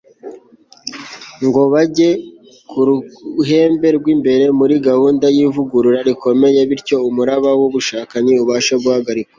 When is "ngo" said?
1.45-1.61